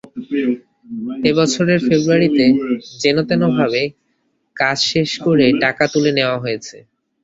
এ 1.23 1.39
বছরের 1.39 1.79
ফেব্রুয়ারিতে 1.87 2.45
যেনতেনভাবে 3.01 3.81
কাজ 4.55 4.77
শেষ 4.91 5.09
করে 5.25 5.45
টাকা 5.63 5.83
তুলে 5.93 6.11
নেওয়া 6.17 6.37
হয়েছে। 6.43 6.77